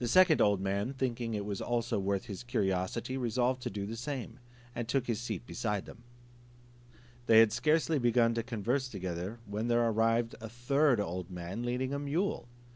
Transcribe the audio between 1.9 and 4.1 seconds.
worth his curiosity, resolved to do the